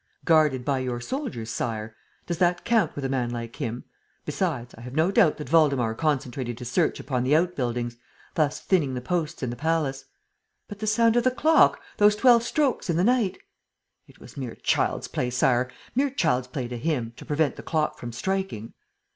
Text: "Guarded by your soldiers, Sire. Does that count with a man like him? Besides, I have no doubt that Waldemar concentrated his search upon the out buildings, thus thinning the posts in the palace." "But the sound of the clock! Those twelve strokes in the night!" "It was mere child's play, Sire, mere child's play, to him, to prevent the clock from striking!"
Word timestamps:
"Guarded 0.25 0.65
by 0.65 0.79
your 0.79 0.99
soldiers, 0.99 1.51
Sire. 1.51 1.95
Does 2.25 2.39
that 2.39 2.65
count 2.65 2.95
with 2.95 3.05
a 3.05 3.07
man 3.07 3.29
like 3.29 3.57
him? 3.57 3.83
Besides, 4.25 4.73
I 4.73 4.81
have 4.81 4.95
no 4.95 5.11
doubt 5.11 5.37
that 5.37 5.51
Waldemar 5.51 5.93
concentrated 5.93 6.57
his 6.57 6.71
search 6.71 6.99
upon 6.99 7.23
the 7.23 7.35
out 7.35 7.55
buildings, 7.55 7.97
thus 8.33 8.59
thinning 8.61 8.95
the 8.95 9.01
posts 9.01 9.43
in 9.43 9.51
the 9.51 9.55
palace." 9.55 10.05
"But 10.67 10.79
the 10.79 10.87
sound 10.87 11.17
of 11.17 11.23
the 11.23 11.29
clock! 11.29 11.79
Those 11.97 12.15
twelve 12.15 12.41
strokes 12.41 12.89
in 12.89 12.97
the 12.97 13.03
night!" 13.03 13.37
"It 14.07 14.19
was 14.19 14.35
mere 14.37 14.55
child's 14.55 15.07
play, 15.07 15.29
Sire, 15.29 15.69
mere 15.93 16.09
child's 16.09 16.47
play, 16.47 16.67
to 16.67 16.79
him, 16.79 17.13
to 17.17 17.23
prevent 17.23 17.55
the 17.55 17.61
clock 17.61 17.99
from 17.99 18.11
striking!" 18.11 18.73